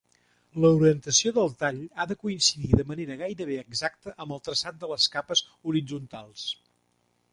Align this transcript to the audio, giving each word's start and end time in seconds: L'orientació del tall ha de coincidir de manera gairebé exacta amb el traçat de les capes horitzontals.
L'orientació 0.61 1.33
del 1.35 1.51
tall 1.59 1.81
ha 1.99 2.07
de 2.11 2.17
coincidir 2.23 2.71
de 2.81 2.85
manera 2.93 3.19
gairebé 3.19 3.59
exacta 3.65 4.15
amb 4.25 4.35
el 4.37 4.41
traçat 4.49 4.81
de 4.85 4.91
les 4.93 5.07
capes 5.17 5.45
horitzontals. 5.73 6.49